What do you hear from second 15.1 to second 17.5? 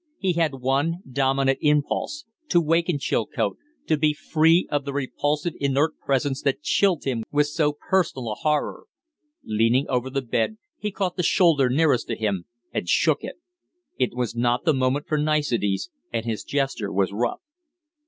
niceties, and his gesture was rough.